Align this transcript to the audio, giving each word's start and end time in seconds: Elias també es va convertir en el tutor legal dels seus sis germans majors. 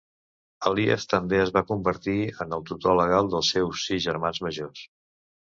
Elias 0.69 1.03
també 1.11 1.37
es 1.41 1.51
va 1.57 1.63
convertir 1.71 2.15
en 2.47 2.57
el 2.59 2.65
tutor 2.71 2.97
legal 3.01 3.31
dels 3.35 3.53
seus 3.57 3.85
sis 3.91 4.03
germans 4.09 4.43
majors. 4.49 4.85